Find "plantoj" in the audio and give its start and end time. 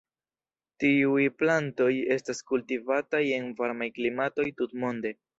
1.41-1.89